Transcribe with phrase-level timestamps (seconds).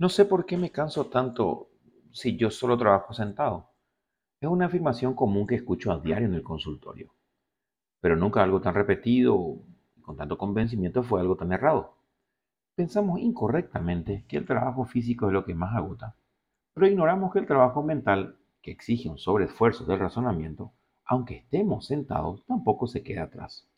[0.00, 1.68] No sé por qué me canso tanto
[2.10, 3.74] si yo solo trabajo sentado.
[4.40, 7.12] Es una afirmación común que escucho a diario en el consultorio,
[8.00, 9.58] pero nunca algo tan repetido
[9.94, 11.98] y con tanto convencimiento fue algo tan errado.
[12.74, 16.16] Pensamos incorrectamente que el trabajo físico es lo que más agota,
[16.72, 20.72] pero ignoramos que el trabajo mental, que exige un sobreesfuerzo del razonamiento,
[21.04, 23.68] aunque estemos sentados, tampoco se queda atrás.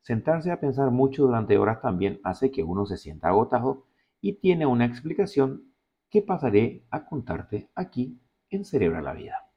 [0.00, 3.86] Sentarse a pensar mucho durante horas también hace que uno se sienta agotado
[4.20, 5.72] y tiene una explicación
[6.08, 9.50] que pasaré a contarte aquí en Cerebra la Vida.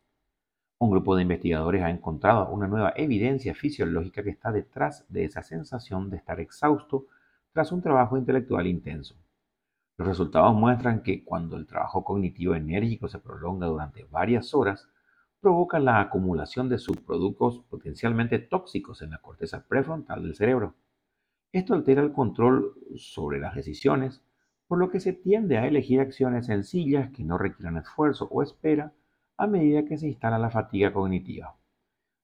[0.79, 5.41] Un grupo de investigadores ha encontrado una nueva evidencia fisiológica que está detrás de esa
[5.41, 7.07] sensación de estar exhausto
[7.53, 9.15] tras un trabajo intelectual intenso.
[9.97, 14.89] Los resultados muestran que cuando el trabajo cognitivo enérgico se prolonga durante varias horas,
[15.39, 20.75] provoca la acumulación de subproductos potencialmente tóxicos en la corteza prefrontal del cerebro.
[21.52, 24.23] Esto altera el control sobre las decisiones,
[24.73, 28.91] por lo que se tiende a elegir acciones sencillas que no requieran esfuerzo o espera
[29.38, 31.55] a medida que se instala la fatiga cognitiva.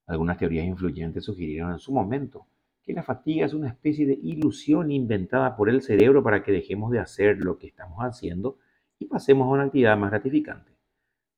[0.08, 2.48] Algunas teorías influyentes sugirieron en su momento
[2.82, 6.90] que la fatiga es una especie de ilusión inventada por el cerebro para que dejemos
[6.90, 8.58] de hacer lo que estamos haciendo
[8.98, 10.72] y pasemos a una actividad más gratificante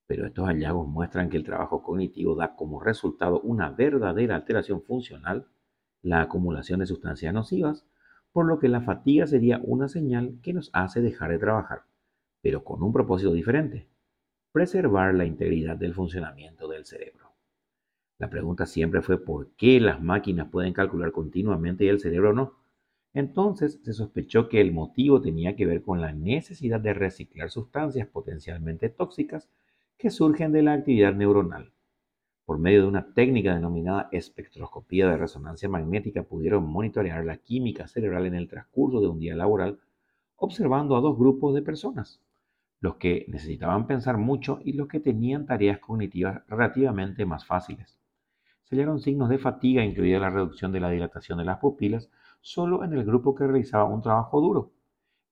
[0.07, 5.47] pero estos hallazgos muestran que el trabajo cognitivo da como resultado una verdadera alteración funcional,
[6.01, 7.87] la acumulación de sustancias nocivas,
[8.33, 11.83] por lo que la fatiga sería una señal que nos hace dejar de trabajar,
[12.41, 13.89] pero con un propósito diferente,
[14.53, 17.33] preservar la integridad del funcionamiento del cerebro.
[18.19, 22.55] La pregunta siempre fue por qué las máquinas pueden calcular continuamente y el cerebro no.
[23.15, 28.09] Entonces se sospechó que el motivo tenía que ver con la necesidad de reciclar sustancias
[28.09, 29.51] potencialmente tóxicas
[29.99, 31.73] que surgen de la actividad neuronal.
[32.45, 38.27] Por medio de una técnica denominada espectroscopía de resonancia magnética pudieron monitorear la química cerebral
[38.27, 39.79] en el transcurso de un día laboral,
[40.37, 42.21] observando a dos grupos de personas,
[42.81, 47.97] los que necesitaban pensar mucho y los que tenían tareas cognitivas relativamente más fáciles.
[48.65, 52.11] Se hallaron signos de fatiga, incluida la reducción de la dilatación de las pupilas,
[52.41, 54.73] solo en el grupo que realizaba un trabajo duro.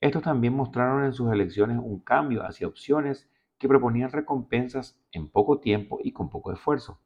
[0.01, 3.29] Estos también mostraron en sus elecciones un cambio hacia opciones
[3.61, 6.99] que proponían recompensas en poco tiempo y con poco esfuerzo.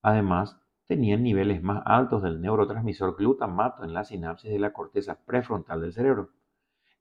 [0.00, 5.82] Además, tenían niveles más altos del neurotransmisor glutamato en la sinapsis de la corteza prefrontal
[5.82, 6.30] del cerebro.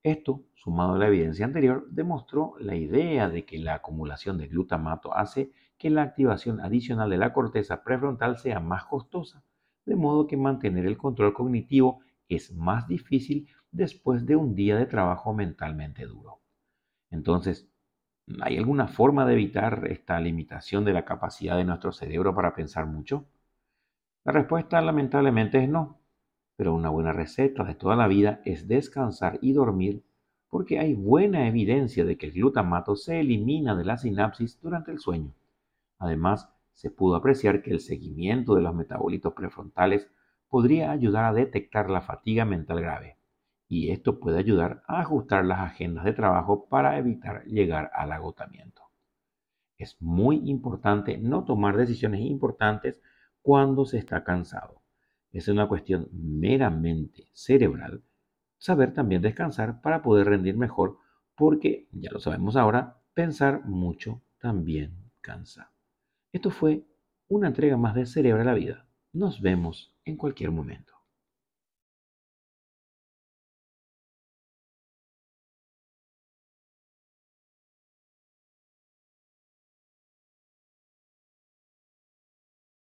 [0.03, 5.15] Esto, sumado a la evidencia anterior, demostró la idea de que la acumulación de glutamato
[5.15, 9.45] hace que la activación adicional de la corteza prefrontal sea más costosa,
[9.85, 14.85] de modo que mantener el control cognitivo es más difícil después de un día de
[14.88, 16.41] trabajo mentalmente duro.
[17.09, 17.69] Entonces,
[18.41, 22.85] ¿Hay alguna forma de evitar esta limitación de la capacidad de nuestro cerebro para pensar
[22.85, 23.25] mucho?
[24.23, 25.97] La respuesta lamentablemente es no,
[26.56, 30.03] pero una buena receta de toda la vida es descansar y dormir
[30.47, 35.00] porque hay buena evidencia de que el glutamato se elimina de la sinapsis durante el
[35.00, 35.34] sueño.
[35.97, 40.07] Además, se pudo apreciar que el seguimiento de los metabolitos prefrontales
[40.50, 43.19] podría ayudar a detectar la fatiga mental grave
[43.69, 48.81] y esto puede ayudar a ajustar las agendas de trabajo para evitar llegar al agotamiento.
[49.78, 53.00] Es muy importante no tomar decisiones importantes
[53.44, 54.81] cuando se está cansado.
[55.31, 58.03] Es una cuestión meramente cerebral
[58.57, 60.97] saber también descansar para poder rendir mejor
[61.36, 65.72] porque, ya lo sabemos ahora, pensar mucho también cansa.
[66.34, 66.86] Esto fue
[67.28, 68.88] una entrega más de Cerebra la Vida.
[69.13, 70.98] Nos vemos en cualquier momento.